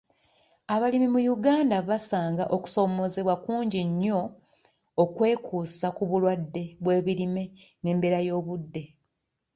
Abalimi 0.73 1.07
mu 1.13 1.21
Uganda 1.35 1.75
basanga 1.89 2.43
okusoomozeebwa 2.55 3.35
kungi 3.43 3.81
nnyo 3.89 4.21
okwekuusa 5.03 5.87
ku 5.97 6.03
bulwadde 6.09 6.63
bw'ebimera 6.83 7.53
n'embeera 7.81 8.19
y'obudde. 8.27 8.83